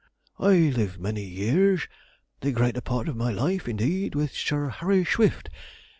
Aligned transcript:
'I 0.39 0.71
lived 0.77 0.99
many 0.99 1.21
years 1.23 1.87
the 2.39 2.51
greater 2.51 2.81
part 2.81 3.07
of 3.07 3.15
my 3.15 3.29
life, 3.31 3.67
indeed 3.67 4.15
with 4.15 4.31
Sir 4.33 4.69
Harry 4.69 5.05
Swift. 5.05 5.47